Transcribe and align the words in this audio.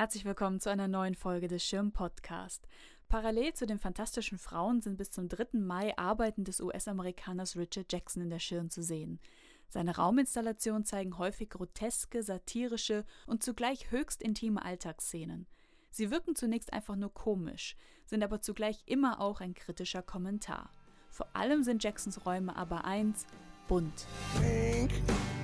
Herzlich 0.00 0.24
willkommen 0.24 0.60
zu 0.60 0.70
einer 0.70 0.88
neuen 0.88 1.14
Folge 1.14 1.46
des 1.46 1.62
Schirm 1.62 1.92
Podcast. 1.92 2.66
Parallel 3.10 3.52
zu 3.52 3.66
den 3.66 3.78
fantastischen 3.78 4.38
Frauen 4.38 4.80
sind 4.80 4.96
bis 4.96 5.10
zum 5.10 5.28
3. 5.28 5.58
Mai 5.58 5.94
Arbeiten 5.98 6.42
des 6.42 6.62
US-Amerikaners 6.62 7.54
Richard 7.54 7.92
Jackson 7.92 8.22
in 8.22 8.30
der 8.30 8.38
Schirn 8.38 8.70
zu 8.70 8.82
sehen. 8.82 9.20
Seine 9.68 9.94
Rauminstallationen 9.94 10.86
zeigen 10.86 11.18
häufig 11.18 11.50
groteske, 11.50 12.22
satirische 12.22 13.04
und 13.26 13.42
zugleich 13.42 13.90
höchst 13.90 14.22
intime 14.22 14.64
Alltagsszenen. 14.64 15.46
Sie 15.90 16.10
wirken 16.10 16.34
zunächst 16.34 16.72
einfach 16.72 16.96
nur 16.96 17.12
komisch, 17.12 17.76
sind 18.06 18.24
aber 18.24 18.40
zugleich 18.40 18.82
immer 18.86 19.20
auch 19.20 19.42
ein 19.42 19.52
kritischer 19.52 20.00
Kommentar. 20.00 20.70
Vor 21.10 21.26
allem 21.34 21.62
sind 21.62 21.84
Jacksons 21.84 22.24
Räume 22.24 22.56
aber 22.56 22.86
eins 22.86 23.26
bunt. 23.68 24.06
Think 24.40 24.92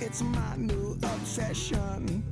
it's 0.01 0.23
my 0.23 0.57
new 0.57 0.93
obsession. 1.03 2.25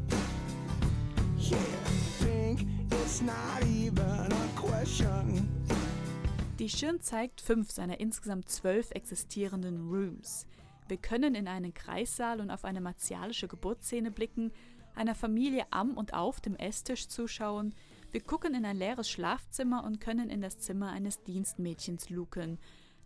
Die 6.59 6.69
Schirn 6.69 7.01
zeigt 7.01 7.41
fünf 7.41 7.71
seiner 7.71 8.01
insgesamt 8.01 8.49
zwölf 8.49 8.91
existierenden 8.91 9.89
Rooms. 9.89 10.47
Wir 10.89 10.97
können 10.97 11.35
in 11.35 11.49
einen 11.49 11.75
Kreissaal 11.75 12.41
und 12.41 12.51
auf 12.51 12.65
eine 12.65 12.81
martialische 12.81 13.49
Geburtsszene 13.49 14.11
blicken, 14.11 14.53
einer 14.95 15.15
Familie 15.15 15.67
am 15.71 15.93
und 15.93 16.15
auf 16.15 16.41
dem 16.41 16.57
Esstisch 16.57 17.09
zuschauen, 17.09 17.75
wir 18.15 18.21
gucken 18.21 18.55
in 18.55 18.65
ein 18.65 18.77
leeres 18.77 19.11
Schlafzimmer 19.11 19.83
und 19.83 20.01
können 20.01 20.31
in 20.31 20.41
das 20.41 20.61
Zimmer 20.61 20.93
eines 20.93 21.25
Dienstmädchens 21.25 22.11
luken. 22.11 22.59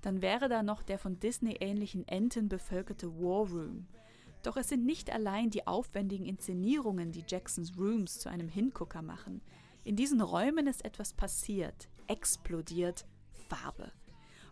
Dann 0.02 0.20
wäre 0.20 0.50
da 0.50 0.62
noch 0.62 0.82
der 0.82 0.98
von 0.98 1.18
Disney 1.18 1.56
ähnlichen 1.60 2.06
Enten 2.06 2.50
bevölkerte 2.50 3.08
War 3.14 3.48
Room. 3.48 3.86
Doch 4.42 4.58
es 4.58 4.68
sind 4.68 4.84
nicht 4.84 5.10
allein 5.10 5.48
die 5.48 5.66
aufwendigen 5.66 6.26
Inszenierungen, 6.26 7.10
die 7.10 7.24
Jacksons 7.26 7.72
Rooms 7.78 8.18
zu 8.18 8.28
einem 8.28 8.48
Hingucker 8.48 9.00
machen. 9.00 9.40
In 9.88 9.96
diesen 9.96 10.20
Räumen 10.20 10.66
ist 10.66 10.84
etwas 10.84 11.14
passiert, 11.14 11.88
explodiert 12.08 13.06
Farbe. 13.48 13.90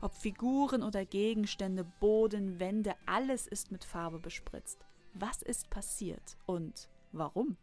Ob 0.01 0.15
Figuren 0.15 0.83
oder 0.83 1.05
Gegenstände, 1.05 1.85
Boden, 2.01 2.59
Wände, 2.59 2.95
alles 3.05 3.47
ist 3.47 3.71
mit 3.71 3.85
Farbe 3.85 4.19
bespritzt. 4.19 4.87
Was 5.13 5.43
ist 5.43 5.69
passiert 5.69 6.39
und 6.47 6.89
warum? 7.13 7.59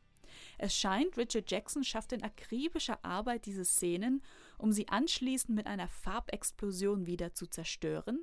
Es 0.59 0.75
scheint, 0.75 1.17
Richard 1.17 1.49
Jackson 1.49 1.83
schafft 1.83 2.11
in 2.11 2.21
akribischer 2.21 3.03
Arbeit 3.03 3.47
diese 3.47 3.65
Szenen, 3.65 4.21
um 4.59 4.71
sie 4.71 4.87
anschließend 4.89 5.55
mit 5.55 5.65
einer 5.65 5.87
Farbexplosion 5.87 7.07
wieder 7.07 7.33
zu 7.33 7.47
zerstören, 7.47 8.19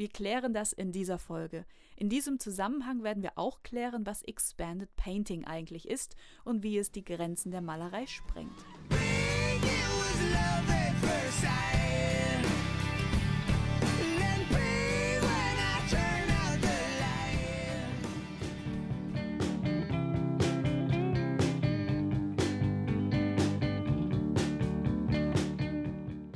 wir 0.00 0.08
klären 0.08 0.54
das 0.54 0.72
in 0.72 0.92
dieser 0.92 1.18
Folge. 1.18 1.66
In 1.94 2.08
diesem 2.08 2.40
Zusammenhang 2.40 3.02
werden 3.02 3.22
wir 3.22 3.32
auch 3.36 3.62
klären, 3.62 4.06
was 4.06 4.22
Expanded 4.22 4.88
Painting 4.96 5.44
eigentlich 5.44 5.86
ist 5.86 6.16
und 6.42 6.62
wie 6.62 6.78
es 6.78 6.90
die 6.90 7.04
Grenzen 7.04 7.50
der 7.50 7.60
Malerei 7.60 8.06
sprengt. 8.06 8.50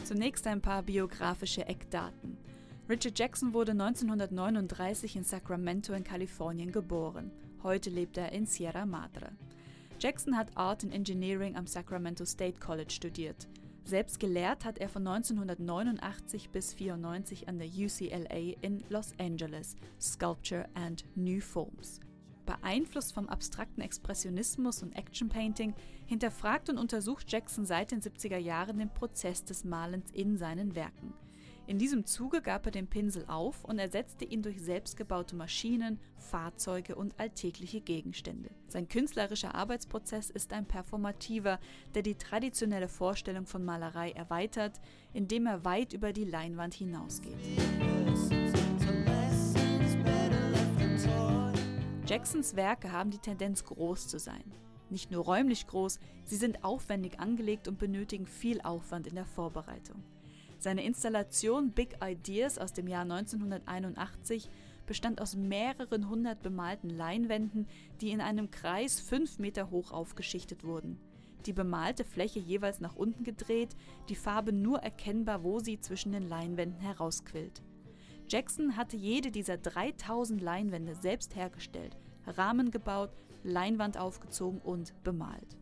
Zunächst 0.04 0.46
ein 0.46 0.60
paar 0.60 0.82
biografische 0.82 1.64
Eckdaten. 1.66 2.36
Richard 2.86 3.18
Jackson 3.18 3.54
wurde 3.54 3.72
1939 3.72 5.16
in 5.16 5.24
Sacramento 5.24 5.94
in 5.94 6.04
Kalifornien 6.04 6.70
geboren. 6.70 7.30
Heute 7.62 7.88
lebt 7.88 8.18
er 8.18 8.32
in 8.32 8.44
Sierra 8.44 8.84
Madre. 8.84 9.32
Jackson 9.98 10.36
hat 10.36 10.54
Art 10.54 10.84
and 10.84 10.92
Engineering 10.92 11.56
am 11.56 11.66
Sacramento 11.66 12.26
State 12.26 12.60
College 12.60 12.92
studiert. 12.92 13.48
Selbst 13.84 14.20
gelehrt 14.20 14.66
hat 14.66 14.76
er 14.76 14.90
von 14.90 15.06
1989 15.06 16.50
bis 16.50 16.72
1994 16.72 17.48
an 17.48 17.58
der 17.58 17.68
UCLA 17.68 18.54
in 18.60 18.84
Los 18.90 19.14
Angeles 19.18 19.76
Sculpture 19.98 20.68
and 20.74 21.06
New 21.14 21.40
Forms. 21.40 22.00
Beeinflusst 22.44 23.14
vom 23.14 23.30
abstrakten 23.30 23.80
Expressionismus 23.80 24.82
und 24.82 24.92
Action 24.92 25.30
Painting, 25.30 25.72
hinterfragt 26.04 26.68
und 26.68 26.76
untersucht 26.76 27.32
Jackson 27.32 27.64
seit 27.64 27.92
den 27.92 28.02
70er 28.02 28.36
Jahren 28.36 28.76
den 28.76 28.92
Prozess 28.92 29.42
des 29.42 29.64
Malens 29.64 30.10
in 30.10 30.36
seinen 30.36 30.74
Werken. 30.74 31.14
In 31.66 31.78
diesem 31.78 32.04
Zuge 32.04 32.42
gab 32.42 32.66
er 32.66 32.72
den 32.72 32.88
Pinsel 32.88 33.24
auf 33.26 33.64
und 33.64 33.78
ersetzte 33.78 34.26
ihn 34.26 34.42
durch 34.42 34.60
selbstgebaute 34.60 35.34
Maschinen, 35.34 35.98
Fahrzeuge 36.18 36.94
und 36.94 37.18
alltägliche 37.18 37.80
Gegenstände. 37.80 38.50
Sein 38.68 38.86
künstlerischer 38.86 39.54
Arbeitsprozess 39.54 40.28
ist 40.28 40.52
ein 40.52 40.66
performativer, 40.66 41.58
der 41.94 42.02
die 42.02 42.16
traditionelle 42.16 42.88
Vorstellung 42.88 43.46
von 43.46 43.64
Malerei 43.64 44.10
erweitert, 44.10 44.78
indem 45.14 45.46
er 45.46 45.64
weit 45.64 45.94
über 45.94 46.12
die 46.12 46.26
Leinwand 46.26 46.74
hinausgeht. 46.74 47.32
Jacksons 52.06 52.56
Werke 52.56 52.92
haben 52.92 53.10
die 53.10 53.18
Tendenz 53.18 53.64
groß 53.64 54.08
zu 54.08 54.18
sein. 54.18 54.44
Nicht 54.90 55.10
nur 55.10 55.24
räumlich 55.24 55.66
groß, 55.66 55.98
sie 56.26 56.36
sind 56.36 56.62
aufwendig 56.62 57.20
angelegt 57.20 57.68
und 57.68 57.78
benötigen 57.78 58.26
viel 58.26 58.60
Aufwand 58.60 59.06
in 59.06 59.14
der 59.14 59.24
Vorbereitung. 59.24 60.02
Seine 60.64 60.82
Installation 60.82 61.72
Big 61.72 61.98
Ideas 62.02 62.56
aus 62.56 62.72
dem 62.72 62.88
Jahr 62.88 63.02
1981 63.02 64.48
bestand 64.86 65.20
aus 65.20 65.36
mehreren 65.36 66.08
hundert 66.08 66.42
bemalten 66.42 66.88
Leinwänden, 66.88 67.66
die 68.00 68.12
in 68.12 68.22
einem 68.22 68.50
Kreis 68.50 68.98
fünf 68.98 69.38
Meter 69.38 69.70
hoch 69.70 69.92
aufgeschichtet 69.92 70.64
wurden. 70.64 70.98
Die 71.44 71.52
bemalte 71.52 72.02
Fläche 72.02 72.38
jeweils 72.38 72.80
nach 72.80 72.96
unten 72.96 73.24
gedreht, 73.24 73.76
die 74.08 74.14
Farbe 74.14 74.54
nur 74.54 74.78
erkennbar, 74.78 75.44
wo 75.44 75.58
sie 75.58 75.80
zwischen 75.80 76.12
den 76.12 76.26
Leinwänden 76.26 76.80
herausquillt. 76.80 77.60
Jackson 78.30 78.74
hatte 78.78 78.96
jede 78.96 79.30
dieser 79.30 79.58
3000 79.58 80.40
Leinwände 80.40 80.94
selbst 80.94 81.36
hergestellt, 81.36 81.94
Rahmen 82.26 82.70
gebaut, 82.70 83.10
Leinwand 83.42 83.98
aufgezogen 83.98 84.62
und 84.62 84.94
bemalt. 85.04 85.58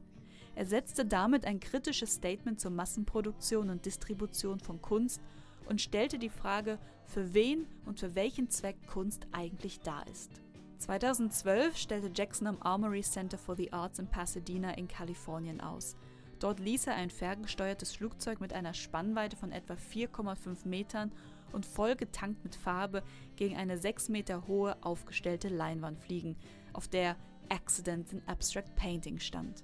Er 0.54 0.66
setzte 0.66 1.04
damit 1.04 1.46
ein 1.46 1.60
kritisches 1.60 2.14
Statement 2.14 2.60
zur 2.60 2.70
Massenproduktion 2.70 3.70
und 3.70 3.86
Distribution 3.86 4.60
von 4.60 4.82
Kunst 4.82 5.20
und 5.68 5.80
stellte 5.80 6.18
die 6.18 6.28
Frage, 6.28 6.78
für 7.04 7.34
wen 7.34 7.66
und 7.86 8.00
für 8.00 8.14
welchen 8.14 8.50
Zweck 8.50 8.76
Kunst 8.86 9.26
eigentlich 9.32 9.80
da 9.80 10.02
ist. 10.02 10.30
2012 10.78 11.76
stellte 11.76 12.10
Jackson 12.14 12.48
am 12.48 12.60
Armory 12.60 13.02
Center 13.02 13.38
for 13.38 13.56
the 13.56 13.72
Arts 13.72 13.98
in 13.98 14.08
Pasadena 14.08 14.72
in 14.72 14.88
Kalifornien 14.88 15.60
aus. 15.60 15.96
Dort 16.40 16.58
ließ 16.58 16.88
er 16.88 16.96
ein 16.96 17.10
ferngesteuertes 17.10 17.94
Flugzeug 17.94 18.40
mit 18.40 18.52
einer 18.52 18.74
Spannweite 18.74 19.36
von 19.36 19.52
etwa 19.52 19.74
4,5 19.74 20.66
Metern 20.66 21.12
und 21.52 21.64
voll 21.64 21.94
getankt 21.94 22.42
mit 22.42 22.56
Farbe 22.56 23.04
gegen 23.36 23.56
eine 23.56 23.78
6 23.78 24.08
Meter 24.08 24.48
hohe 24.48 24.76
aufgestellte 24.82 25.48
Leinwand 25.48 26.00
fliegen, 26.00 26.36
auf 26.72 26.88
der 26.88 27.16
Accident 27.48 28.12
in 28.12 28.26
Abstract 28.26 28.74
Painting 28.74 29.20
stand. 29.20 29.62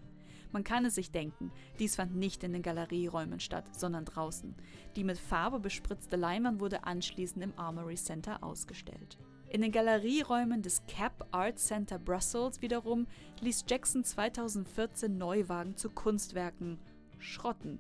Man 0.53 0.65
kann 0.65 0.85
es 0.85 0.95
sich 0.95 1.11
denken, 1.11 1.53
dies 1.79 1.97
fand 1.97 2.17
nicht 2.17 2.43
in 2.43 2.53
den 2.53 2.63
Galerieräumen 2.63 3.41
statt, 3.41 3.67
sondern 3.77 4.05
draußen. 4.05 4.55
Die 4.97 5.05
mit 5.05 5.19
Farbe 5.19 5.61
bespritzte 5.61 6.17
Leinwand 6.17 6.61
wurde 6.61 6.85
anschließend 6.85 7.45
im 7.45 7.53
Armory 7.59 7.97
Center 7.97 8.43
ausgestellt. 8.43 9.19
In 9.51 9.63
den 9.63 9.73
Galerieräumen 9.73 10.63
des 10.63 10.83
Cap 10.87 11.27
Art 11.31 11.59
Center 11.59 11.99
Brussels 11.99 12.61
wiederum 12.61 13.07
ließ 13.41 13.65
Jackson 13.67 14.05
2014 14.05 15.17
Neuwagen 15.17 15.77
zu 15.77 15.89
Kunstwerken 15.89 16.79
schrotten. 17.19 17.79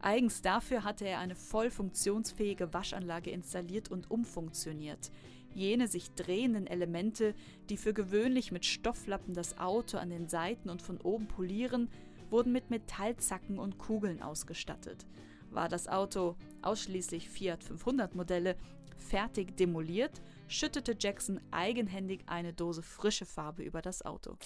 Eigens 0.00 0.42
dafür 0.42 0.84
hatte 0.84 1.06
er 1.06 1.20
eine 1.20 1.34
voll 1.34 1.70
funktionsfähige 1.70 2.74
Waschanlage 2.74 3.30
installiert 3.30 3.90
und 3.90 4.10
umfunktioniert. 4.10 5.10
Jene 5.54 5.88
sich 5.88 6.10
drehenden 6.12 6.66
Elemente, 6.66 7.34
die 7.70 7.76
für 7.76 7.94
gewöhnlich 7.94 8.52
mit 8.52 8.64
Stofflappen 8.64 9.34
das 9.34 9.58
Auto 9.58 9.98
an 9.98 10.10
den 10.10 10.28
Seiten 10.28 10.68
und 10.68 10.82
von 10.82 11.00
oben 11.00 11.26
polieren, 11.26 11.88
wurden 12.30 12.52
mit 12.52 12.70
Metallzacken 12.70 13.58
und 13.58 13.78
Kugeln 13.78 14.22
ausgestattet. 14.22 15.06
War 15.50 15.68
das 15.68 15.86
Auto, 15.86 16.36
ausschließlich 16.62 17.28
Fiat 17.28 17.62
500 17.62 18.14
Modelle, 18.14 18.56
fertig 18.96 19.56
demoliert, 19.56 20.20
schüttete 20.48 20.96
Jackson 20.98 21.40
eigenhändig 21.50 22.22
eine 22.26 22.52
Dose 22.52 22.82
frische 22.82 23.26
Farbe 23.26 23.62
über 23.62 23.82
das 23.82 24.04
Auto. 24.04 24.36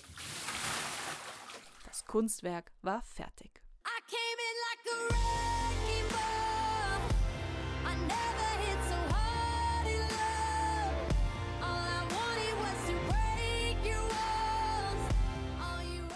Das 1.86 2.04
Kunstwerk 2.04 2.72
war 2.82 3.02
fertig. 3.02 3.62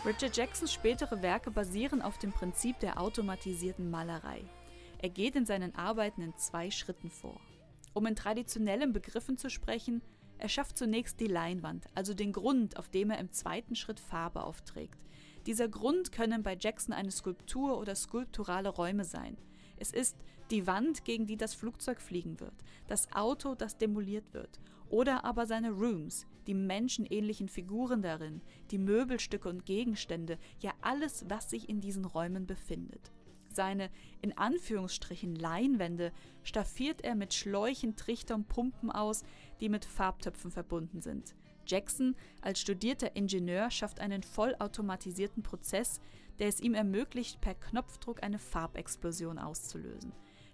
Richard 0.04 0.36
Jacksons 0.36 0.72
spätere 0.72 1.22
Werke 1.22 1.52
basieren 1.52 2.02
auf 2.02 2.18
dem 2.18 2.32
Prinzip 2.32 2.76
der 2.80 3.00
automatisierten 3.00 3.88
Malerei. 3.88 4.42
Er 4.98 5.08
geht 5.08 5.36
in 5.36 5.46
seinen 5.46 5.76
Arbeiten 5.76 6.22
in 6.22 6.36
zwei 6.36 6.72
Schritten 6.72 7.08
vor. 7.08 7.40
Um 7.94 8.06
in 8.06 8.16
traditionellen 8.16 8.92
Begriffen 8.92 9.38
zu 9.38 9.48
sprechen, 9.48 10.02
er 10.38 10.48
schafft 10.48 10.76
zunächst 10.76 11.20
die 11.20 11.28
Leinwand, 11.28 11.86
also 11.94 12.14
den 12.14 12.32
Grund, 12.32 12.78
auf 12.78 12.88
dem 12.88 13.10
er 13.10 13.18
im 13.18 13.30
zweiten 13.30 13.76
Schritt 13.76 14.00
Farbe 14.00 14.42
aufträgt. 14.42 14.98
Dieser 15.46 15.68
Grund 15.68 16.10
können 16.10 16.42
bei 16.42 16.56
Jackson 16.58 16.92
eine 16.92 17.12
Skulptur 17.12 17.78
oder 17.78 17.94
skulpturale 17.94 18.70
Räume 18.70 19.04
sein. 19.04 19.36
Es 19.76 19.92
ist 19.92 20.16
die 20.50 20.66
Wand, 20.66 21.04
gegen 21.04 21.26
die 21.28 21.36
das 21.36 21.54
Flugzeug 21.54 22.00
fliegen 22.00 22.40
wird, 22.40 22.54
das 22.88 23.12
Auto, 23.12 23.54
das 23.54 23.78
demoliert 23.78 24.34
wird, 24.34 24.58
oder 24.88 25.24
aber 25.24 25.46
seine 25.46 25.70
Rooms, 25.70 26.26
die 26.46 26.54
menschenähnlichen 26.54 27.48
Figuren 27.48 28.02
darin, 28.02 28.40
die 28.70 28.78
Möbelstücke 28.78 29.48
und 29.48 29.64
Gegenstände, 29.64 30.38
ja 30.60 30.72
alles, 30.80 31.24
was 31.28 31.50
sich 31.50 31.68
in 31.68 31.80
diesen 31.80 32.04
Räumen 32.04 32.46
befindet. 32.46 33.12
Seine 33.48 33.90
in 34.22 34.36
Anführungsstrichen 34.36 35.34
Leinwände 35.36 36.12
staffiert 36.42 37.02
er 37.02 37.14
mit 37.14 37.34
Schläuchen, 37.34 37.96
Trichter 37.96 38.34
und 38.34 38.48
Pumpen 38.48 38.90
aus, 38.90 39.24
die 39.60 39.68
mit 39.68 39.84
Farbtöpfen 39.84 40.50
verbunden 40.50 41.02
sind. 41.02 41.34
Jackson 41.66 42.16
als 42.40 42.60
studierter 42.60 43.14
Ingenieur 43.14 43.70
schafft 43.70 44.00
einen 44.00 44.22
vollautomatisierten 44.22 45.42
Prozess, 45.42 46.00
der 46.38 46.48
es 46.48 46.60
ihm 46.60 46.74
ermöglicht, 46.74 47.40
per 47.40 47.54
Knopfdruck 47.54 48.22
eine 48.22 48.38
Farbexplosion 48.38 49.38
auszulösen. 49.38 50.12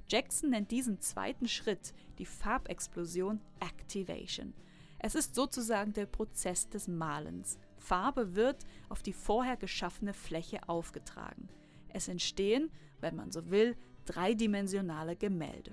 Jackson 0.08 0.50
nennt 0.50 0.70
diesen 0.70 1.00
zweiten 1.00 1.49
Schritt, 1.49 1.93
die 2.19 2.26
Farbexplosion, 2.26 3.40
Activation. 3.61 4.55
Es 5.00 5.15
ist 5.15 5.37
sozusagen 5.37 5.93
der 5.93 6.06
Prozess 6.06 6.69
des 6.69 6.89
Malens. 6.89 7.59
Farbe 7.77 8.35
wird 8.35 8.65
auf 8.89 9.00
die 9.03 9.12
vorher 9.12 9.56
geschaffene 9.56 10.12
Fläche 10.12 10.69
aufgetragen. 10.69 11.49
Es 11.89 12.09
entstehen, 12.09 12.71
wenn 13.00 13.15
man 13.15 13.31
so 13.31 13.49
will, 13.50 13.77
dreidimensionale 14.06 15.15
Gemälde. 15.15 15.71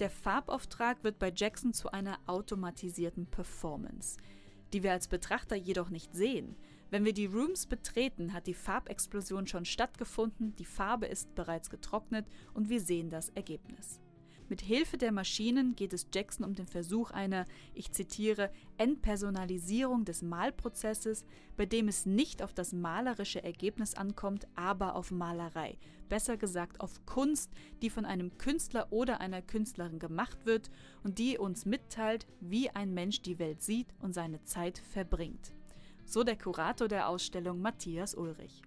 Der 0.00 0.10
Farbauftrag 0.10 1.04
wird 1.04 1.18
bei 1.18 1.30
Jackson 1.34 1.74
zu 1.74 1.90
einer 1.90 2.18
automatisierten 2.26 3.26
Performance, 3.26 4.16
die 4.72 4.82
wir 4.82 4.92
als 4.92 5.08
Betrachter 5.08 5.56
jedoch 5.56 5.90
nicht 5.90 6.14
sehen. 6.14 6.56
Wenn 6.90 7.04
wir 7.04 7.12
die 7.12 7.26
Rooms 7.26 7.66
betreten, 7.66 8.32
hat 8.32 8.46
die 8.46 8.54
Farbexplosion 8.54 9.46
schon 9.46 9.66
stattgefunden, 9.66 10.56
die 10.56 10.64
Farbe 10.64 11.06
ist 11.06 11.34
bereits 11.34 11.68
getrocknet 11.68 12.26
und 12.54 12.70
wir 12.70 12.80
sehen 12.80 13.10
das 13.10 13.28
Ergebnis. 13.30 14.00
Mit 14.50 14.62
Hilfe 14.62 14.96
der 14.96 15.12
Maschinen 15.12 15.76
geht 15.76 15.92
es 15.92 16.06
Jackson 16.12 16.46
um 16.46 16.54
den 16.54 16.66
Versuch 16.66 17.10
einer, 17.10 17.44
ich 17.74 17.92
zitiere, 17.92 18.50
Entpersonalisierung 18.78 20.06
des 20.06 20.22
Malprozesses, 20.22 21.26
bei 21.58 21.66
dem 21.66 21.86
es 21.86 22.06
nicht 22.06 22.42
auf 22.42 22.54
das 22.54 22.72
malerische 22.72 23.44
Ergebnis 23.44 23.94
ankommt, 23.94 24.48
aber 24.54 24.96
auf 24.96 25.10
Malerei, 25.10 25.76
besser 26.08 26.38
gesagt 26.38 26.80
auf 26.80 27.04
Kunst, 27.04 27.52
die 27.82 27.90
von 27.90 28.06
einem 28.06 28.38
Künstler 28.38 28.86
oder 28.90 29.20
einer 29.20 29.42
Künstlerin 29.42 29.98
gemacht 29.98 30.46
wird 30.46 30.70
und 31.02 31.18
die 31.18 31.36
uns 31.36 31.66
mitteilt, 31.66 32.26
wie 32.40 32.70
ein 32.70 32.94
Mensch 32.94 33.20
die 33.20 33.38
Welt 33.38 33.62
sieht 33.62 33.88
und 34.00 34.14
seine 34.14 34.42
Zeit 34.44 34.78
verbringt. 34.78 35.52
So 36.06 36.24
der 36.24 36.38
Kurator 36.38 36.88
der 36.88 37.10
Ausstellung 37.10 37.60
Matthias 37.60 38.14
Ulrich. 38.14 38.62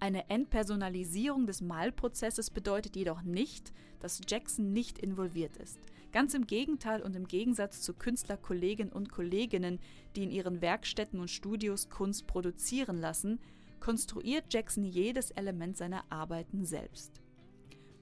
Eine 0.00 0.30
Entpersonalisierung 0.30 1.46
des 1.46 1.60
Malprozesses 1.60 2.48
bedeutet 2.48 2.96
jedoch 2.96 3.20
nicht, 3.20 3.74
dass 4.00 4.22
Jackson 4.26 4.72
nicht 4.72 4.98
involviert 4.98 5.58
ist. 5.58 5.78
Ganz 6.10 6.32
im 6.32 6.46
Gegenteil 6.46 7.02
und 7.02 7.14
im 7.14 7.28
Gegensatz 7.28 7.82
zu 7.82 7.92
Künstlerkolleginnen 7.92 8.92
und 8.92 9.12
Kolleginnen, 9.12 9.78
die 10.16 10.22
in 10.22 10.30
ihren 10.30 10.62
Werkstätten 10.62 11.20
und 11.20 11.30
Studios 11.30 11.90
Kunst 11.90 12.26
produzieren 12.26 12.96
lassen, 12.96 13.40
konstruiert 13.78 14.46
Jackson 14.52 14.84
jedes 14.84 15.32
Element 15.32 15.76
seiner 15.76 16.04
Arbeiten 16.08 16.64
selbst. 16.64 17.20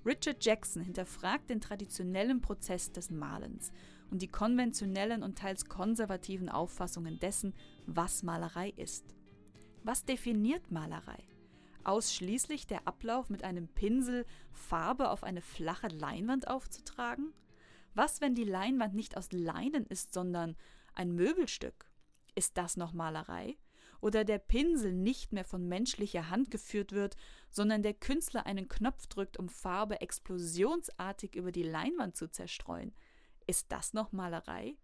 Richard 0.06 0.44
Jackson 0.44 0.82
hinterfragt 0.82 1.50
den 1.50 1.60
traditionellen 1.60 2.40
Prozess 2.40 2.92
des 2.92 3.10
Malens 3.10 3.72
und 4.10 4.22
die 4.22 4.28
konventionellen 4.28 5.24
und 5.24 5.36
teils 5.36 5.66
konservativen 5.66 6.48
Auffassungen 6.48 7.18
dessen, 7.18 7.54
was 7.86 8.22
Malerei 8.22 8.72
ist. 8.76 9.04
Was 9.82 10.04
definiert 10.04 10.70
Malerei? 10.70 11.27
Ausschließlich 11.88 12.67
der 12.67 12.87
Ablauf 12.87 13.31
mit 13.31 13.43
einem 13.44 13.67
Pinsel 13.67 14.26
Farbe 14.52 15.11
auf 15.11 15.25
eine 15.25 15.40
flache 15.40 15.88
Leinwand 15.88 16.46
aufzutragen? 16.46 17.32
Was, 17.94 18.20
wenn 18.20 18.35
die 18.35 18.44
Leinwand 18.44 18.94
nicht 18.94 19.17
aus 19.17 19.32
Leinen 19.32 19.87
ist, 19.87 20.12
sondern 20.12 20.55
ein 20.94 21.12
Möbelstück? 21.12 21.90
Ist 22.35 22.58
das 22.58 22.76
noch 22.76 22.93
Malerei? 22.93 23.56
Oder 24.00 24.25
der 24.25 24.38
Pinsel 24.38 24.93
nicht 24.93 25.32
mehr 25.32 25.46
von 25.46 25.67
menschlicher 25.67 26.29
Hand 26.29 26.50
geführt 26.50 26.93
wird, 26.93 27.17
sondern 27.50 27.82
der 27.82 27.94
Künstler 27.94 28.46
einen 28.46 28.69
Knopf 28.69 29.06
drückt, 29.06 29.38
um 29.38 29.49
Farbe 29.49 30.00
explosionsartig 30.02 31.35
über 31.35 31.52
die 31.52 31.64
Leinwand 31.64 32.17
zu 32.17 32.31
zerstreuen? 32.31 32.94
Ist 33.46 33.73
das 33.73 33.94
noch 33.94 34.12
Malerei? 34.12 34.76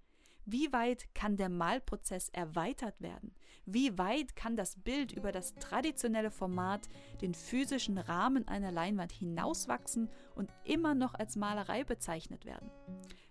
Wie 0.46 0.72
weit 0.72 1.14
kann 1.14 1.36
der 1.36 1.48
Malprozess 1.48 2.28
erweitert 2.28 3.00
werden? 3.00 3.34
Wie 3.64 3.96
weit 3.96 4.36
kann 4.36 4.56
das 4.56 4.76
Bild 4.76 5.12
über 5.12 5.32
das 5.32 5.54
traditionelle 5.54 6.30
Format, 6.30 6.88
den 7.22 7.32
physischen 7.32 7.96
Rahmen 7.96 8.46
einer 8.46 8.70
Leinwand 8.70 9.12
hinauswachsen 9.12 10.10
und 10.34 10.52
immer 10.64 10.94
noch 10.94 11.14
als 11.14 11.36
Malerei 11.36 11.84
bezeichnet 11.84 12.44
werden? 12.44 12.70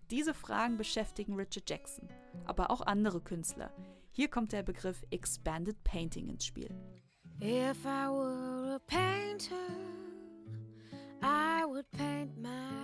Diese 0.09 0.33
Fragen 0.33 0.77
beschäftigen 0.77 1.35
Richard 1.35 1.69
Jackson, 1.69 2.09
aber 2.45 2.71
auch 2.71 2.81
andere 2.81 3.21
Künstler. 3.21 3.71
Hier 4.11 4.27
kommt 4.27 4.51
der 4.51 4.63
Begriff 4.63 5.03
Expanded 5.11 5.83
Painting 5.83 6.29
ins 6.29 6.45
Spiel. 6.45 6.69
If 7.41 7.85
I 7.85 8.07
were 8.09 8.75
a 8.75 8.79
painter, 8.87 9.55
I 11.21 11.63
would 11.65 11.89
paint 11.91 12.37
my 12.37 12.82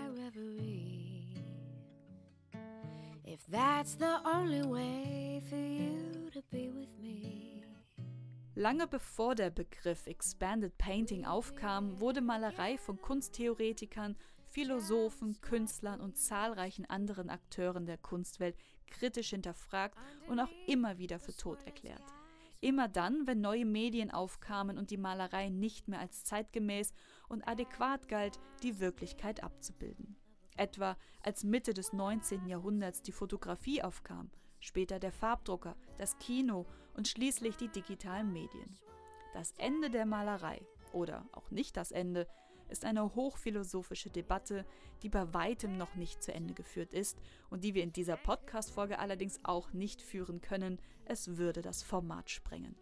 that's 3.52 3.96
the 3.96 4.18
only 4.26 4.64
way 4.64 5.42
for 5.50 5.58
you 5.58 6.30
to 6.32 6.42
be 6.52 6.70
with 6.70 6.90
me. 7.02 7.64
Lange 8.56 8.88
bevor 8.88 9.36
der 9.36 9.50
Begriff 9.50 10.06
Expanded 10.06 10.78
Painting 10.78 11.26
aufkam, 11.26 12.00
wurde 12.00 12.22
Malerei 12.22 12.78
von 12.78 13.02
Kunsttheoretikern, 13.02 14.16
Philosophen, 14.52 15.40
Künstlern 15.42 16.02
und 16.02 16.18
zahlreichen 16.18 16.86
anderen 16.86 17.30
Akteuren 17.30 17.86
der 17.86 17.98
Kunstwelt 17.98 18.56
kritisch 18.88 19.30
hinterfragt 19.30 19.98
und 20.28 20.40
auch 20.40 20.52
immer 20.68 20.98
wieder 20.98 21.20
für 21.20 21.36
tot 21.36 21.64
erklärt. 21.66 22.04
Immer 22.62 22.90
dann, 22.90 23.26
wenn 23.26 23.40
neue 23.40 23.66
Medien 23.66 24.12
aufkamen 24.12 24.78
und 24.78 24.92
die 24.92 24.98
Malerei 24.98 25.50
nicht 25.50 25.88
mehr 25.88 26.00
als 26.00 26.26
zeitgemäß 26.26 26.92
und 27.30 27.48
adäquat 27.48 28.10
galt, 28.10 28.40
die 28.64 28.80
Wirklichkeit 28.80 29.42
abzubilden 29.44 30.19
etwa 30.60 30.98
als 31.22 31.44
Mitte 31.44 31.74
des 31.74 31.94
19. 31.94 32.48
Jahrhunderts 32.48 33.02
die 33.02 33.12
Fotografie 33.12 33.82
aufkam, 33.82 34.30
später 34.60 35.00
der 35.00 35.12
Farbdrucker, 35.12 35.76
das 35.98 36.18
Kino 36.18 36.66
und 36.94 37.08
schließlich 37.08 37.58
die 37.58 37.70
digitalen 37.70 38.32
Medien. 38.32 38.78
Das 39.34 39.54
Ende 39.58 39.90
der 39.90 40.06
Malerei 40.06 40.62
oder 40.92 41.26
auch 41.32 41.52
nicht 41.52 41.78
das 41.78 41.92
Ende 41.92 42.28
ist 42.68 42.86
eine 42.86 43.16
hochphilosophische 43.16 44.10
Debatte, 44.10 44.66
die 45.02 45.10
bei 45.10 45.34
weitem 45.34 45.78
noch 45.78 45.96
nicht 45.96 46.22
zu 46.22 46.34
Ende 46.34 46.54
geführt 46.54 46.94
ist 46.94 47.18
und 47.50 47.64
die 47.64 47.74
wir 47.74 47.84
in 47.84 47.94
dieser 47.94 48.18
Podcast-Folge 48.18 49.00
allerdings 49.00 49.40
auch 49.44 49.74
nicht 49.74 50.02
führen 50.02 50.42
können, 50.42 50.80
es 51.06 51.38
würde 51.38 51.62
das 51.62 51.82
Format 51.82 52.30
sprengen. 52.30 52.76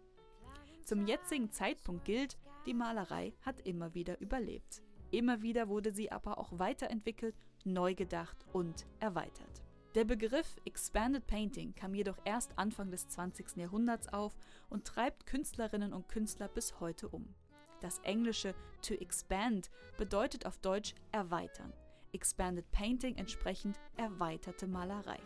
Zum 0.84 1.06
jetzigen 1.06 1.50
Zeitpunkt 1.50 2.04
gilt, 2.04 2.38
die 2.66 2.74
Malerei 2.74 3.34
hat 3.42 3.60
immer 3.66 3.94
wieder 3.94 4.20
überlebt. 4.20 4.82
Immer 5.10 5.40
wieder 5.42 5.68
wurde 5.68 5.90
sie 5.90 6.12
aber 6.12 6.38
auch 6.38 6.58
weiterentwickelt 6.58 7.34
neu 7.72 7.94
gedacht 7.94 8.36
und 8.52 8.86
erweitert. 9.00 9.62
Der 9.94 10.04
Begriff 10.04 10.56
Expanded 10.64 11.26
Painting 11.26 11.74
kam 11.74 11.94
jedoch 11.94 12.18
erst 12.24 12.58
Anfang 12.58 12.90
des 12.90 13.08
20. 13.08 13.56
Jahrhunderts 13.56 14.08
auf 14.12 14.36
und 14.68 14.84
treibt 14.84 15.26
Künstlerinnen 15.26 15.92
und 15.92 16.08
Künstler 16.08 16.48
bis 16.48 16.78
heute 16.78 17.08
um. 17.08 17.34
Das 17.80 17.98
englische 18.00 18.54
to 18.82 18.94
expand 18.94 19.70
bedeutet 19.96 20.46
auf 20.46 20.58
Deutsch 20.58 20.94
erweitern. 21.12 21.72
Expanded 22.12 22.70
Painting 22.70 23.16
entsprechend 23.16 23.78
erweiterte 23.96 24.66
Malerei. 24.66 25.20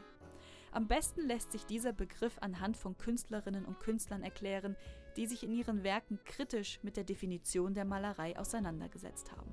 Am 0.70 0.88
besten 0.88 1.26
lässt 1.26 1.52
sich 1.52 1.66
dieser 1.66 1.92
Begriff 1.92 2.38
anhand 2.40 2.76
von 2.76 2.96
Künstlerinnen 2.96 3.66
und 3.66 3.78
Künstlern 3.78 4.22
erklären, 4.22 4.76
die 5.16 5.26
sich 5.26 5.44
in 5.44 5.52
ihren 5.52 5.82
Werken 5.82 6.18
kritisch 6.24 6.78
mit 6.82 6.96
der 6.96 7.04
Definition 7.04 7.74
der 7.74 7.84
Malerei 7.84 8.38
auseinandergesetzt 8.38 9.32
haben. 9.32 9.52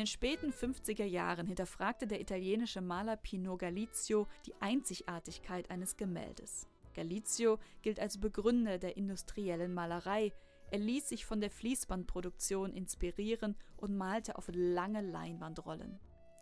Den 0.00 0.06
späten 0.06 0.50
50er 0.50 1.04
Jahren 1.04 1.46
hinterfragte 1.46 2.06
der 2.06 2.22
italienische 2.22 2.80
Maler 2.80 3.16
Pino 3.16 3.58
Galizio 3.58 4.26
die 4.46 4.54
Einzigartigkeit 4.58 5.70
eines 5.70 5.98
Gemäldes. 5.98 6.66
Galizio 6.94 7.58
gilt 7.82 8.00
als 8.00 8.18
Begründer 8.18 8.78
der 8.78 8.96
industriellen 8.96 9.74
Malerei. 9.74 10.32
Er 10.70 10.78
ließ 10.78 11.06
sich 11.06 11.26
von 11.26 11.42
der 11.42 11.50
Fließbandproduktion 11.50 12.72
inspirieren 12.72 13.56
und 13.76 13.94
malte 13.94 14.38
auf 14.38 14.48
lange 14.54 15.02
Leinwandrollen. 15.02 16.00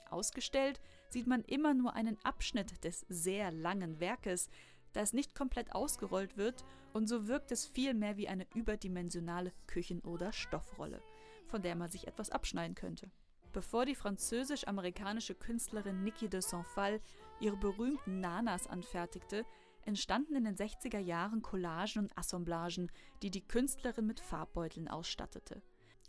Ausgestellt 0.08 0.80
sieht 1.08 1.26
man 1.26 1.42
immer 1.42 1.74
nur 1.74 1.94
einen 1.94 2.16
Abschnitt 2.22 2.84
des 2.84 3.06
sehr 3.08 3.50
langen 3.50 3.98
Werkes, 3.98 4.50
da 4.92 5.00
es 5.00 5.12
nicht 5.12 5.34
komplett 5.34 5.74
ausgerollt 5.74 6.36
wird 6.36 6.64
und 6.92 7.08
so 7.08 7.26
wirkt 7.26 7.50
es 7.50 7.66
vielmehr 7.66 8.16
wie 8.16 8.28
eine 8.28 8.46
überdimensionale 8.54 9.52
Küchen- 9.66 10.02
oder 10.02 10.32
Stoffrolle, 10.32 11.02
von 11.48 11.60
der 11.60 11.74
man 11.74 11.90
sich 11.90 12.06
etwas 12.06 12.30
abschneiden 12.30 12.76
könnte. 12.76 13.10
Bevor 13.52 13.86
die 13.86 13.94
französisch-amerikanische 13.94 15.34
Künstlerin 15.34 16.02
Niki 16.02 16.28
de 16.28 16.40
Saint-Phal 16.40 17.00
ihre 17.40 17.56
berühmten 17.56 18.20
Nanas 18.20 18.66
anfertigte, 18.66 19.46
entstanden 19.82 20.36
in 20.36 20.44
den 20.44 20.56
60er 20.56 20.98
Jahren 20.98 21.40
Collagen 21.40 22.02
und 22.02 22.18
Assemblagen, 22.18 22.92
die 23.22 23.30
die 23.30 23.46
Künstlerin 23.46 24.06
mit 24.06 24.20
Farbbeuteln 24.20 24.88
ausstattete. 24.88 25.62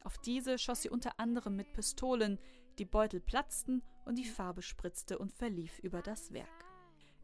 Auf 0.03 0.17
diese 0.17 0.58
schoss 0.58 0.81
sie 0.81 0.89
unter 0.89 1.19
anderem 1.19 1.55
mit 1.55 1.72
Pistolen, 1.72 2.39
die 2.77 2.86
Beutel 2.86 3.22
platzten 3.22 3.84
und 4.05 4.17
die 4.17 4.25
Farbe 4.25 4.62
spritzte 4.62 5.17
und 5.17 5.31
verlief 5.31 5.79
über 5.79 6.01
das 6.01 6.34
Werk. 6.34 6.65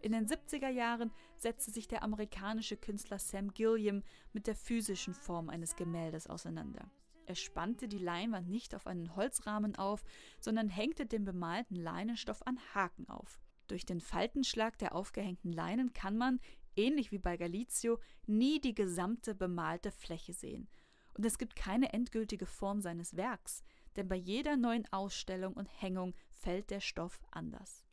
In 0.01 0.11
den 0.11 0.27
70er 0.27 0.69
Jahren 0.69 1.11
setzte 1.37 1.71
sich 1.71 1.87
der 1.87 2.03
amerikanische 2.03 2.77
Künstler 2.77 3.19
Sam 3.19 3.53
Gilliam 3.53 4.03
mit 4.33 4.47
der 4.47 4.55
physischen 4.55 5.13
Form 5.13 5.49
eines 5.49 5.75
Gemäldes 5.75 6.27
auseinander. 6.27 6.89
Er 7.25 7.35
spannte 7.35 7.87
die 7.87 7.97
Leinwand 7.97 8.49
nicht 8.49 8.75
auf 8.75 8.85
einen 8.87 9.15
Holzrahmen 9.15 9.75
auf, 9.75 10.03
sondern 10.39 10.69
hängte 10.69 11.05
den 11.05 11.25
bemalten 11.25 11.75
Leinenstoff 11.75 12.45
an 12.45 12.59
Haken 12.73 13.09
auf. 13.09 13.39
Durch 13.67 13.85
den 13.85 13.99
Faltenschlag 13.99 14.77
der 14.77 14.93
aufgehängten 14.93 15.51
Leinen 15.51 15.93
kann 15.93 16.17
man, 16.17 16.39
ähnlich 16.75 17.11
wie 17.11 17.17
bei 17.17 17.35
Galizio, 17.35 17.99
nie 18.27 18.59
die 18.61 18.75
gesamte 18.75 19.33
bemalte 19.33 19.91
Fläche 19.91 20.33
sehen. 20.33 20.67
Und 21.15 21.25
es 21.25 21.37
gibt 21.37 21.55
keine 21.55 21.93
endgültige 21.93 22.45
Form 22.45 22.81
seines 22.81 23.15
Werks, 23.15 23.63
denn 23.95 24.07
bei 24.07 24.15
jeder 24.15 24.57
neuen 24.57 24.85
Ausstellung 24.91 25.53
und 25.53 25.67
Hängung 25.81 26.13
fällt 26.29 26.69
der 26.69 26.81
Stoff 26.81 27.19
anders. 27.31 27.85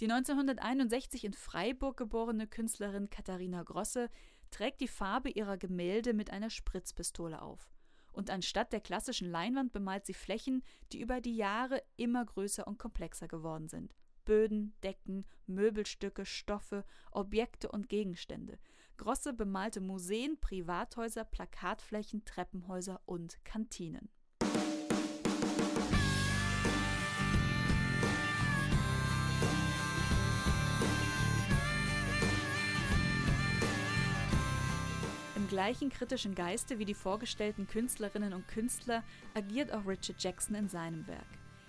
Die 0.00 0.10
1961 0.10 1.24
in 1.24 1.32
Freiburg 1.32 1.96
geborene 1.96 2.48
Künstlerin 2.48 3.10
Katharina 3.10 3.62
Grosse 3.62 4.10
trägt 4.50 4.80
die 4.80 4.88
Farbe 4.88 5.30
ihrer 5.30 5.56
Gemälde 5.56 6.12
mit 6.12 6.30
einer 6.30 6.50
Spritzpistole 6.50 7.40
auf. 7.40 7.73
Und 8.14 8.30
anstatt 8.30 8.72
der 8.72 8.80
klassischen 8.80 9.28
Leinwand 9.28 9.72
bemalt 9.72 10.06
sie 10.06 10.14
Flächen, 10.14 10.62
die 10.92 11.00
über 11.00 11.20
die 11.20 11.34
Jahre 11.34 11.82
immer 11.96 12.24
größer 12.24 12.66
und 12.66 12.78
komplexer 12.78 13.26
geworden 13.26 13.68
sind. 13.68 13.92
Böden, 14.24 14.72
Decken, 14.84 15.26
Möbelstücke, 15.46 16.24
Stoffe, 16.24 16.84
Objekte 17.10 17.70
und 17.70 17.88
Gegenstände. 17.88 18.58
Grosse 18.96 19.32
bemalte 19.32 19.80
Museen, 19.80 20.38
Privathäuser, 20.40 21.24
Plakatflächen, 21.24 22.24
Treppenhäuser 22.24 23.00
und 23.04 23.44
Kantinen. 23.44 24.08
Im 35.44 35.50
gleichen 35.50 35.90
kritischen 35.90 36.34
Geiste 36.34 36.78
wie 36.78 36.86
die 36.86 36.94
vorgestellten 36.94 37.66
Künstlerinnen 37.66 38.32
und 38.32 38.48
Künstler 38.48 39.02
agiert 39.34 39.74
auch 39.74 39.86
Richard 39.86 40.22
Jackson 40.22 40.56
in 40.56 40.70
seinem 40.70 41.06
Werk. 41.06 41.26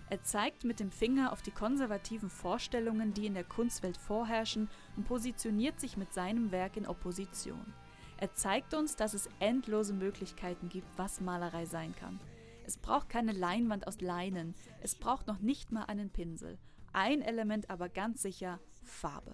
Er 0.09 0.21
zeigt 0.21 0.63
mit 0.63 0.79
dem 0.79 0.91
Finger 0.91 1.33
auf 1.33 1.41
die 1.41 1.51
konservativen 1.51 2.29
Vorstellungen, 2.29 3.13
die 3.13 3.25
in 3.25 3.33
der 3.33 3.43
Kunstwelt 3.43 3.97
vorherrschen, 3.97 4.69
und 4.95 5.03
positioniert 5.03 5.77
sich 5.81 5.97
mit 5.97 6.13
seinem 6.13 6.53
Werk 6.53 6.77
in 6.77 6.87
Opposition. 6.87 7.73
Er 8.15 8.33
zeigt 8.33 8.73
uns, 8.73 8.95
dass 8.95 9.13
es 9.13 9.27
endlose 9.41 9.93
Möglichkeiten 9.93 10.69
gibt, 10.69 10.87
was 10.97 11.19
Malerei 11.19 11.65
sein 11.65 11.93
kann. 11.99 12.21
Es 12.65 12.77
braucht 12.77 13.09
keine 13.09 13.33
Leinwand 13.33 13.87
aus 13.87 13.99
Leinen, 13.99 14.55
es 14.83 14.95
braucht 14.95 15.27
noch 15.27 15.39
nicht 15.39 15.73
mal 15.73 15.83
einen 15.83 16.11
Pinsel. 16.11 16.57
Ein 16.93 17.21
Element 17.21 17.69
aber 17.69 17.89
ganz 17.89 18.21
sicher 18.21 18.61
Farbe. 18.85 19.33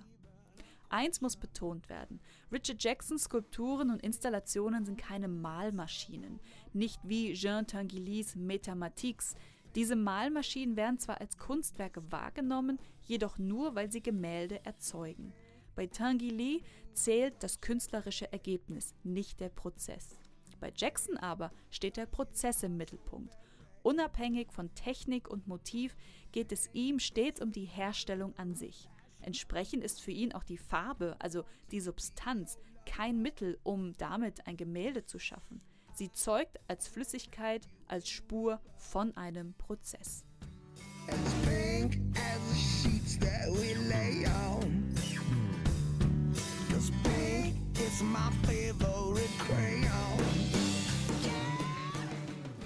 Eins 0.91 1.21
muss 1.21 1.37
betont 1.37 1.89
werden. 1.89 2.19
Richard 2.51 2.83
Jacksons 2.83 3.23
Skulpturen 3.23 3.89
und 3.89 4.01
Installationen 4.01 4.85
sind 4.85 4.97
keine 4.97 5.27
Malmaschinen, 5.27 6.39
nicht 6.73 6.99
wie 7.03 7.33
Jean 7.33 7.65
Tinguilys 7.65 8.35
Metamatiques, 8.35 9.35
diese 9.75 9.95
Malmaschinen 9.95 10.75
werden 10.75 10.99
zwar 10.99 11.21
als 11.21 11.37
Kunstwerke 11.37 12.11
wahrgenommen, 12.11 12.77
jedoch 13.03 13.37
nur, 13.37 13.73
weil 13.75 13.89
sie 13.89 14.01
Gemälde 14.01 14.65
erzeugen. 14.65 15.33
Bei 15.75 15.87
Tinguely 15.87 16.63
zählt 16.93 17.41
das 17.41 17.61
künstlerische 17.61 18.31
Ergebnis, 18.33 18.93
nicht 19.03 19.39
der 19.39 19.49
Prozess. 19.49 20.17
Bei 20.59 20.73
Jackson 20.75 21.17
aber 21.17 21.51
steht 21.69 21.95
der 21.95 22.05
Prozess 22.05 22.63
im 22.63 22.75
Mittelpunkt. 22.75 23.37
Unabhängig 23.81 24.51
von 24.51 24.73
Technik 24.75 25.29
und 25.29 25.47
Motiv 25.47 25.95
geht 26.33 26.51
es 26.51 26.69
ihm 26.73 26.99
stets 26.99 27.41
um 27.41 27.51
die 27.51 27.65
Herstellung 27.65 28.37
an 28.37 28.53
sich. 28.53 28.89
Entsprechend 29.21 29.83
ist 29.83 30.01
für 30.01 30.11
ihn 30.11 30.33
auch 30.33 30.43
die 30.43 30.57
Farbe, 30.57 31.15
also 31.19 31.43
die 31.71 31.79
Substanz, 31.79 32.57
kein 32.85 33.21
Mittel, 33.21 33.59
um 33.63 33.93
damit 33.93 34.47
ein 34.47 34.57
Gemälde 34.57 35.05
zu 35.05 35.19
schaffen. 35.19 35.61
Sie 35.93 36.11
zeugt 36.11 36.59
als 36.67 36.87
Flüssigkeit, 36.87 37.67
als 37.87 38.09
Spur 38.09 38.59
von 38.77 39.15
einem 39.17 39.53
Prozess. 39.53 40.25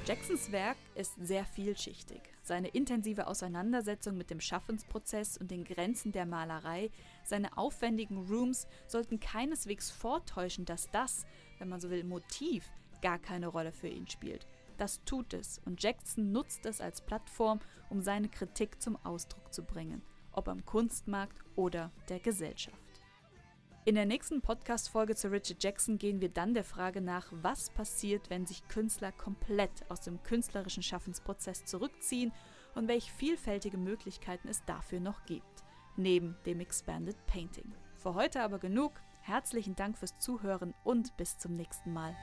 Jacksons 0.08 0.52
Werk 0.52 0.78
ist 0.94 1.16
sehr 1.20 1.46
vielschichtig. 1.46 2.22
Seine 2.44 2.68
intensive 2.68 3.26
Auseinandersetzung 3.26 4.16
mit 4.16 4.30
dem 4.30 4.40
Schaffensprozess 4.40 5.36
und 5.36 5.50
den 5.50 5.64
Grenzen 5.64 6.12
der 6.12 6.28
Malerei, 6.28 6.92
seine 7.24 7.58
aufwendigen 7.58 8.28
Rooms 8.28 8.68
sollten 8.86 9.20
keineswegs 9.20 9.90
vortäuschen, 9.90 10.64
dass 10.64 10.92
das, 10.92 11.26
wenn 11.58 11.70
man 11.70 11.82
so 11.82 11.90
will, 11.90 12.04
Motiv 12.04 12.72
gar 13.02 13.18
keine 13.18 13.48
Rolle 13.48 13.72
für 13.72 13.88
ihn 13.88 14.08
spielt. 14.08 14.46
Das 14.78 15.04
tut 15.06 15.34
es 15.34 15.60
und 15.66 15.82
Jackson 15.82 16.32
nutzt 16.32 16.68
es 16.68 16.82
als 16.82 17.02
Plattform, 17.02 17.60
um 17.90 18.00
seine 18.00 18.30
Kritik 18.30 18.80
zum 18.80 19.04
Ausdruck 19.04 19.52
zu 19.52 19.64
bringen, 19.64 20.04
ob 20.32 20.48
am 20.50 20.64
Kunstmarkt 20.66 21.40
oder 21.56 21.92
der 22.10 22.20
Gesellschaft. 22.20 22.85
In 23.88 23.94
der 23.94 24.08
nächsten 24.08 24.42
Podcast-Folge 24.42 25.16
zu 25.16 25.28
Richard 25.28 25.64
Jackson 25.64 26.00
gehen 26.00 26.20
wir 26.20 26.30
dann 26.30 26.56
der 26.56 26.64
Frage 26.64 27.02
nach, 27.02 27.28
was 27.30 27.70
passiert, 27.70 28.32
wenn 28.32 28.48
sich 28.48 28.68
Künstler 28.68 29.12
komplett 29.12 29.70
aus 29.90 30.02
dem 30.02 30.24
künstlerischen 30.24 30.82
Schaffensprozess 30.82 31.66
zurückziehen 31.66 32.32
und 32.74 32.88
welche 32.88 33.12
vielfältige 33.12 33.78
Möglichkeiten 33.78 34.48
es 34.48 34.66
dafür 34.66 35.00
noch 35.00 35.24
gibt, 35.28 35.64
neben 35.98 36.36
dem 36.48 36.62
Expanded 36.62 37.16
Painting. 37.28 37.76
Für 37.94 38.16
heute 38.16 38.42
aber 38.42 38.58
genug. 38.58 38.94
Herzlichen 39.22 39.76
Dank 39.76 40.00
fürs 40.00 40.18
Zuhören 40.18 40.74
und 40.84 41.16
bis 41.16 41.38
zum 41.38 41.56
nächsten 41.56 41.94
Mal. 41.94 42.16